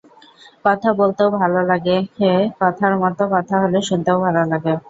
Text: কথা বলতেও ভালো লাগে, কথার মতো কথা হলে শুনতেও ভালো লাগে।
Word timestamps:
কথা 0.65 0.89
বলতেও 0.99 1.29
ভালো 1.39 1.59
লাগে, 1.71 1.95
কথার 2.59 2.93
মতো 3.01 3.23
কথা 3.35 3.55
হলে 3.63 3.79
শুনতেও 3.89 4.17
ভালো 4.25 4.41
লাগে। 4.51 4.73